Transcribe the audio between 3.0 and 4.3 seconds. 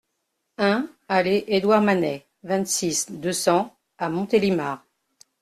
deux cents à